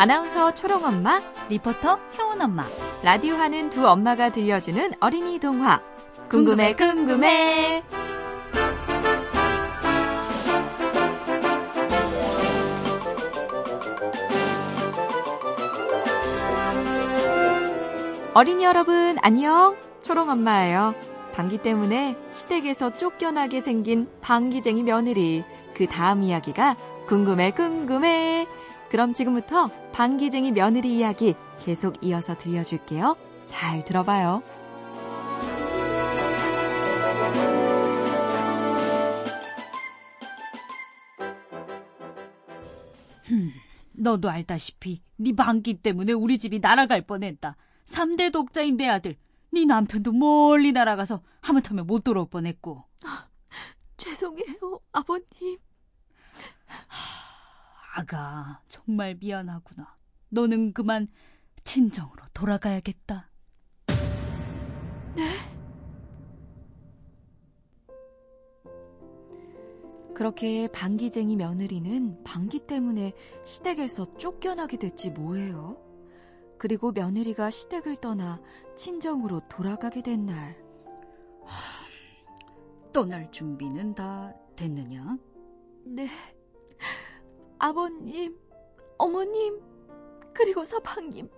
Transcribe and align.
아나운서 0.00 0.54
초롱엄마, 0.54 1.20
리포터 1.50 1.98
효은엄마, 2.16 2.64
라디오 3.02 3.34
하는 3.34 3.68
두 3.68 3.86
엄마가 3.86 4.32
들려주는 4.32 4.92
어린이 4.98 5.38
동화. 5.38 5.78
궁금해, 6.30 6.74
궁금해. 6.74 7.82
어린이 18.32 18.64
여러분, 18.64 19.18
안녕. 19.20 19.76
초롱엄마예요. 20.00 20.94
방귀 21.34 21.58
때문에 21.58 22.16
시댁에서 22.30 22.96
쫓겨나게 22.96 23.60
생긴 23.60 24.08
방귀쟁이 24.22 24.82
며느리. 24.82 25.44
그 25.74 25.86
다음 25.86 26.22
이야기가 26.22 26.76
궁금해, 27.06 27.50
궁금해. 27.50 28.46
그럼 28.90 29.14
지금부터 29.14 29.68
방귀쟁이 29.92 30.50
며느리 30.50 30.98
이야기 30.98 31.34
계속 31.60 32.04
이어서 32.04 32.36
들려줄게요. 32.36 33.16
잘 33.46 33.84
들어봐요. 33.84 34.42
흠, 43.24 43.52
너도 43.92 44.28
알다시피 44.28 45.02
네 45.16 45.32
방귀 45.36 45.82
때문에 45.82 46.12
우리 46.12 46.38
집이 46.38 46.58
날아갈 46.58 47.02
뻔했다. 47.02 47.56
3대 47.86 48.32
독자인 48.32 48.76
내 48.76 48.88
아들, 48.88 49.16
네 49.52 49.64
남편도 49.66 50.12
멀리 50.12 50.72
날아가서 50.72 51.22
하마터면 51.42 51.86
못 51.86 52.02
돌아올 52.02 52.28
뻔했고. 52.28 52.82
아, 53.04 53.28
죄송해요, 53.96 54.80
아버님. 54.92 55.58
아가, 57.96 58.62
정말 58.68 59.16
미안하구나. 59.16 59.96
너는 60.28 60.72
그만 60.72 61.08
친정으로 61.64 62.24
돌아가야겠다. 62.32 63.30
네? 65.16 65.50
그렇게 70.14 70.70
방귀쟁이 70.70 71.36
며느리는 71.36 72.22
방귀 72.24 72.66
때문에 72.66 73.14
시댁에서 73.44 74.16
쫓겨나게 74.16 74.76
됐지 74.76 75.10
뭐예요. 75.10 75.82
그리고 76.58 76.92
며느리가 76.92 77.50
시댁을 77.50 77.96
떠나 77.96 78.40
친정으로 78.76 79.40
돌아가게 79.48 80.02
된 80.02 80.26
날. 80.26 80.62
떠날 82.92 83.30
준비는 83.32 83.94
다 83.94 84.34
됐느냐? 84.56 85.16
네. 85.86 86.08
아버님, 87.60 88.36
어머님, 88.96 89.60
그리고 90.32 90.64
서방님, 90.64 91.30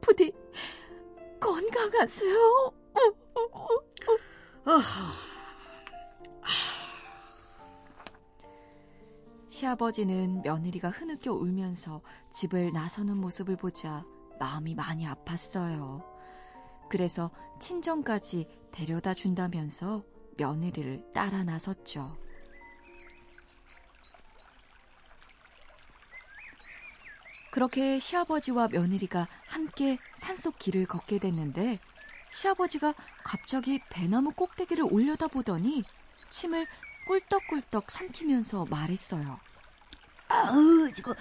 부디 0.00 0.32
건강하세요. 1.38 2.72
시아버지는 9.48 10.42
며느리가 10.42 10.90
흐느껴 10.90 11.32
울면서 11.32 12.02
집을 12.32 12.72
나서는 12.72 13.16
모습을 13.16 13.54
보자 13.56 14.04
마음이 14.40 14.74
많이 14.74 15.06
아팠어요. 15.06 16.04
그래서 16.90 17.30
친정까지 17.60 18.48
데려다 18.72 19.14
준다면서 19.14 20.02
며느리를 20.36 21.12
따라 21.12 21.44
나섰죠. 21.44 22.18
그렇게 27.50 27.98
시아버지와 27.98 28.68
며느리가 28.68 29.26
함께 29.46 29.98
산속 30.16 30.58
길을 30.58 30.86
걷게 30.86 31.18
됐는데 31.18 31.78
시아버지가 32.30 32.94
갑자기 33.24 33.80
배나무 33.90 34.32
꼭대기를 34.32 34.84
올려다보더니 34.90 35.82
침을 36.30 36.66
꿀떡꿀떡 37.06 37.90
삼키면서 37.90 38.66
말했어요. 38.66 39.40
아으, 40.28 40.90
이거 40.98 41.14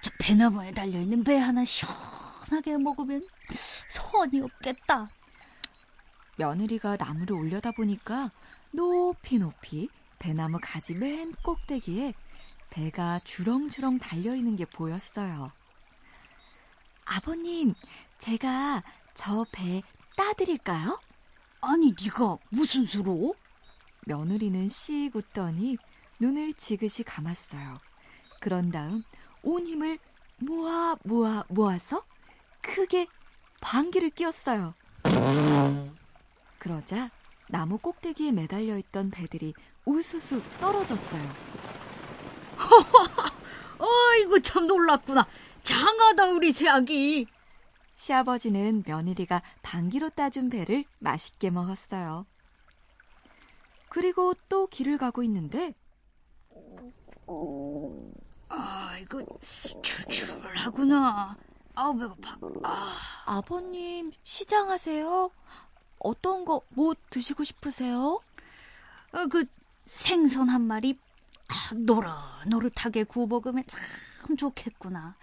저 0.00 0.10
배나무에 0.20 0.72
달려있는 0.72 1.24
배 1.24 1.36
하나 1.36 1.64
시원하게 1.64 2.78
먹으면 2.78 3.26
소원이 3.88 4.40
없겠다. 4.40 5.10
며느리가 6.36 6.96
나무를 6.96 7.36
올려다보니까 7.36 8.30
높이 8.72 9.38
높이 9.38 9.88
배나무 10.18 10.58
가지 10.62 10.94
맨 10.94 11.32
꼭대기에 11.42 12.14
배가 12.70 13.18
주렁주렁 13.20 13.98
달려있는 13.98 14.56
게 14.56 14.64
보였어요. 14.64 15.52
아버님, 17.04 17.74
제가 18.18 18.82
저 19.14 19.44
배 19.52 19.82
따드릴까요? 20.16 21.00
아니, 21.60 21.94
네가 22.00 22.38
무슨 22.50 22.86
수로? 22.86 23.34
며느리는 24.06 24.68
씩 24.68 25.14
웃더니 25.14 25.76
눈을 26.20 26.52
지그시 26.54 27.02
감았어요. 27.04 27.80
그런 28.40 28.70
다음 28.70 29.02
온 29.42 29.66
힘을 29.66 29.98
모아 30.38 30.96
모아 31.04 31.44
모아서 31.48 32.02
크게 32.60 33.06
방귀를 33.60 34.10
뀌었어요. 34.10 34.74
그러자 36.58 37.10
나무 37.48 37.78
꼭대기에 37.78 38.32
매달려 38.32 38.76
있던 38.78 39.10
배들이 39.10 39.54
우수수 39.86 40.42
떨어졌어요. 40.60 41.22
아이고 43.78 44.40
참 44.40 44.66
놀랐구나. 44.66 45.26
장하다 45.64 46.28
우리 46.28 46.52
새아기. 46.52 47.26
시아버지는 47.96 48.82
며느리가 48.86 49.42
방귀로 49.62 50.10
따준 50.10 50.50
배를 50.50 50.84
맛있게 50.98 51.50
먹었어요. 51.50 52.26
그리고 53.88 54.34
또 54.48 54.66
길을 54.66 54.98
가고 54.98 55.22
있는데 55.22 55.74
아이고 58.48 59.40
출출하구나. 59.82 61.36
아우 61.76 61.96
배고파. 61.98 62.36
아. 62.62 62.96
아버님 63.26 64.12
시장하세요? 64.22 65.30
어떤 66.00 66.44
거 66.44 66.60
뭐 66.70 66.94
드시고 67.10 67.44
싶으세요? 67.44 68.20
어, 69.12 69.26
그 69.30 69.44
생선 69.86 70.48
한 70.48 70.60
마리 70.62 70.98
아, 71.48 71.74
노릇노릇하게 71.74 73.04
구워 73.04 73.26
먹으면 73.26 73.64
참 73.66 74.36
좋겠구나. 74.36 75.16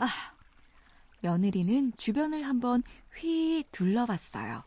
아. 0.00 0.08
며느리는 1.20 1.92
주변을 1.98 2.44
한번 2.44 2.82
휘 3.14 3.62
둘러봤어요. 3.70 4.64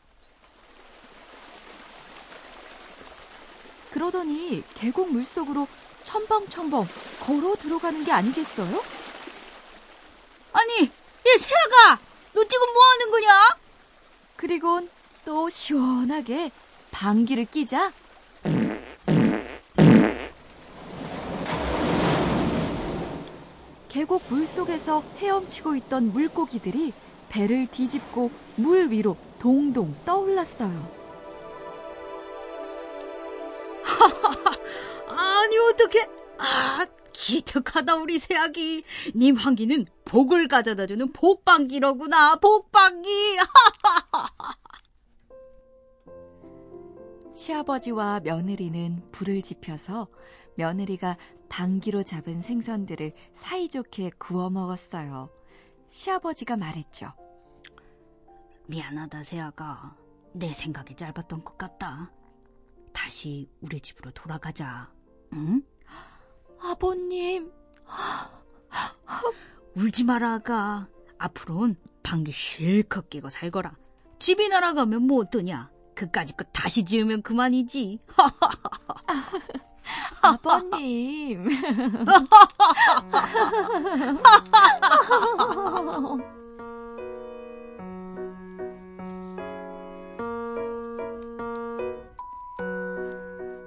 그러더니 3.89 4.63
계곡 4.75 5.11
물속으로 5.11 5.67
첨벙첨벙 6.03 6.87
걸어 7.19 7.55
들어가는 7.55 8.03
게 8.05 8.11
아니겠어요? 8.11 8.83
아니, 10.51 10.81
얘 10.81 11.37
새아가! 11.39 11.99
너 12.33 12.43
지금 12.43 12.73
뭐 12.73 12.83
하는 12.91 13.11
거냐? 13.11 13.57
그리곤 14.35 14.89
또 15.25 15.49
시원하게 15.49 16.51
방귀를 16.91 17.45
끼자 17.45 17.91
계곡 23.93 24.23
물속에서 24.27 25.01
헤엄치고 25.17 25.75
있던 25.75 26.11
물고기들이 26.13 26.93
배를 27.29 27.67
뒤집고 27.67 28.31
물 28.55 28.89
위로 28.89 29.15
동동 29.37 29.93
떠올랐어요. 30.03 30.91
아니 35.07 35.57
어떻게? 35.59 36.09
아 36.39 36.83
기특하다 37.11 37.97
우리 37.97 38.17
새아기. 38.17 38.83
님 39.15 39.35
환기는 39.35 39.85
복을 40.05 40.47
가져다주는 40.47 41.13
복방기로구나 41.13 42.37
복방기. 42.37 43.37
시아버지와 47.35 48.21
며느리는 48.21 49.03
불을 49.11 49.43
지펴서 49.43 50.07
며느리가 50.55 51.17
방귀로 51.49 52.03
잡은 52.03 52.41
생선들을 52.41 53.13
사이좋게 53.33 54.11
구워 54.17 54.49
먹었어요. 54.49 55.29
시아버지가 55.89 56.57
말했죠. 56.57 57.13
미안하다, 58.67 59.23
세아가. 59.23 59.95
내 60.33 60.51
생각이 60.51 60.95
짧았던 60.95 61.43
것 61.43 61.57
같다. 61.57 62.11
다시 62.91 63.49
우리 63.61 63.79
집으로 63.79 64.11
돌아가자. 64.11 64.91
응? 65.33 65.61
아버님. 66.59 67.51
울지 69.75 70.03
마라, 70.05 70.33
아가. 70.33 70.87
앞으로는 71.17 71.75
방귀 72.03 72.31
실컷 72.31 73.09
끼고 73.09 73.29
살거라. 73.29 73.77
집이 74.19 74.47
날아가면 74.47 75.03
뭐 75.03 75.19
어떠냐? 75.19 75.71
그까짓 75.95 76.37
거 76.37 76.43
다시 76.45 76.83
지으면 76.83 77.21
그만이지. 77.21 77.99
아버님. 80.23 81.49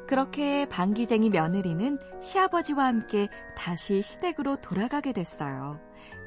그렇게 0.06 0.66
방귀쟁이 0.68 1.30
며느리는 1.30 1.98
시아버지와 2.22 2.86
함께 2.86 3.28
다시 3.56 4.00
시댁으로 4.00 4.56
돌아가게 4.62 5.12
됐어요. 5.12 5.78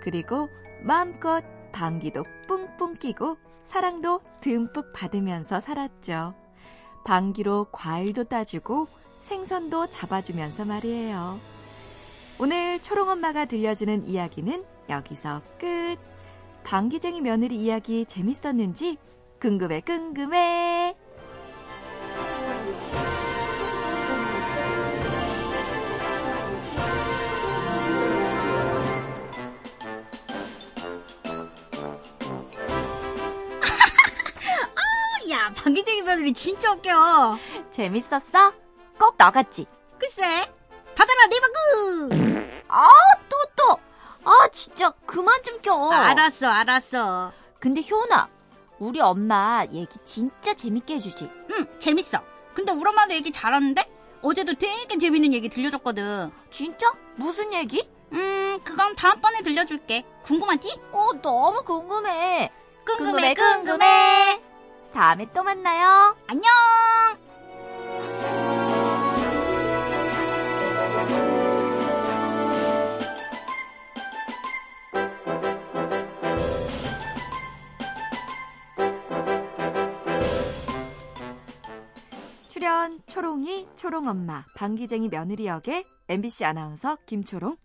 그리고 0.02 0.48
마음껏 0.84 1.44
방귀도 1.72 2.24
뿡뿡 2.48 2.96
끼고 2.96 3.38
사랑도 3.64 4.22
듬뿍 4.42 4.94
받으면서 4.94 5.60
살았죠. 5.60 6.36
방귀로 7.06 7.68
과일도 7.72 8.26
따주고 8.26 8.88
생선도 9.30 9.88
잡아주면서 9.92 10.66
말이에요. 10.66 11.40
오늘 12.40 12.82
초롱엄마가 12.82 13.46
들려주는 13.46 14.08
이야기는 14.08 14.66
여기서 14.90 15.44
끝. 15.60 15.98
방귀쟁이 16.64 17.22
며느리 17.22 17.56
이야기 17.58 18.06
재밌었는지 18.06 18.98
궁금해 19.40 19.82
궁금해. 19.82 20.96
야, 35.30 35.54
방귀쟁이 35.56 36.02
며느리 36.02 36.34
진짜 36.34 36.74
웃겨. 36.74 37.38
재밌었어? 37.70 38.52
꼭 39.00 39.16
너같지? 39.18 39.66
글쎄, 39.98 40.24
받아라 40.96 41.28
내 41.28 41.40
방구. 41.40 42.10
또, 43.30 43.38
또! 43.56 43.80
아, 44.26 44.48
진짜, 44.52 44.92
그만 45.06 45.42
좀 45.44 45.60
켜. 45.62 45.92
알았어, 45.92 46.48
알았어. 46.50 47.32
근데 47.60 47.82
효은아, 47.90 48.28
우리 48.80 49.00
엄마 49.00 49.66
얘기 49.72 49.98
진짜 50.04 50.54
재밌게 50.54 50.96
해주지. 50.96 51.32
응, 51.52 51.80
재밌어. 51.80 52.20
근데 52.54 52.72
우리 52.72 52.88
엄마도 52.90 53.14
얘기 53.14 53.32
잘하는데? 53.32 53.90
어제도 54.22 54.54
되게 54.54 54.98
재밌는 54.98 55.34
얘기 55.34 55.50
들려줬거든. 55.50 56.32
진짜? 56.50 56.92
무슨 57.16 57.54
얘기? 57.54 57.90
음, 58.12 58.60
그건 58.64 58.96
다음번에 58.96 59.42
들려줄게. 59.42 60.06
궁금하지? 60.24 60.82
어, 60.92 61.12
너무 61.22 61.64
궁금해. 61.64 62.52
궁금해, 62.86 63.34
궁금해. 63.34 64.42
다음에 64.94 65.28
또 65.34 65.44
만나요. 65.44 66.16
안녕! 66.28 67.29
출연 82.60 83.00
초롱이 83.06 83.70
초롱엄마 83.78 84.44
방귀쟁이 84.54 85.08
며느리 85.08 85.46
역의 85.46 85.86
MBC 86.10 86.44
아나운서 86.44 86.98
김초롱 87.06 87.56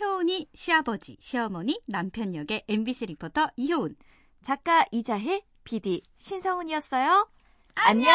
효은이 0.00 0.48
시아버지, 0.54 1.16
시어머니, 1.18 1.80
남편 1.86 2.36
역의 2.36 2.62
MBC 2.68 3.06
리포터 3.06 3.48
이효은. 3.56 3.96
작가 4.42 4.84
이자혜 4.92 5.42
PD 5.64 6.02
신성훈이었어요. 6.14 7.28
안녕! 7.74 8.14